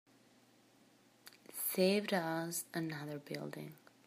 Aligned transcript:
Saved 1.75 2.11
us 2.11 2.65
another 2.73 3.19
building. 3.19 3.75